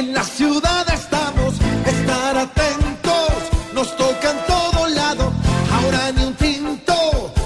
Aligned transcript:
En 0.00 0.14
la 0.14 0.24
ciudad 0.24 0.86
estamos, 0.94 1.52
estar 1.84 2.34
atentos, 2.34 3.32
nos 3.74 3.94
toca 3.98 4.30
en 4.30 4.40
todo 4.46 4.88
lado, 4.88 5.32
ahora 5.76 6.12
ni 6.12 6.24
un 6.24 6.34
tinto. 6.34 6.94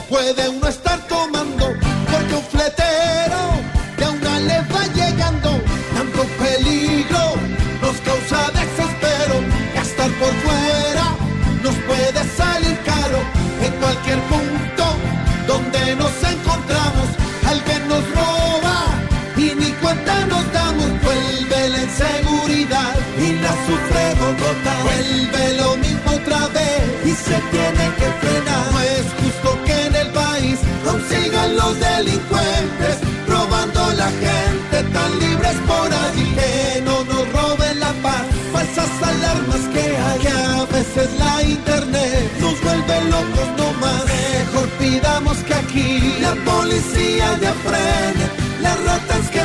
Puede 0.09 0.49
uno 0.49 0.69
estar 0.69 1.01
tomando, 1.09 1.67
porque 2.11 2.35
un 2.43 2.47
fletero 2.55 3.41
de 3.99 4.05
una 4.17 4.35
le 4.49 4.59
va 4.73 4.83
llegando, 4.99 5.51
tanto 5.97 6.21
peligro. 6.43 7.25
Nos 7.83 7.97
causa 8.09 8.41
desespero, 8.61 9.37
gastar 9.75 10.11
por 10.21 10.35
fuera 10.45 11.07
nos 11.65 11.75
puede 11.89 12.21
salir 12.37 12.77
caro, 12.85 13.21
en 13.67 13.73
cualquier 13.83 14.21
punto 14.33 14.85
donde 15.49 15.97
nos 15.97 16.15
encontramos, 16.33 17.09
alguien 17.53 17.89
nos 17.89 18.05
roba 18.19 18.77
y 19.37 19.47
ni 19.61 19.71
cuenta 19.83 20.27
nos 20.27 20.45
damos, 20.53 20.91
vuelve 21.03 21.69
la 21.71 21.83
inseguridad 21.83 22.34
policía 46.37 47.39
ya 47.41 47.53
frene 47.53 48.27
las 48.61 48.85
ratas 48.85 49.31
que 49.31 49.44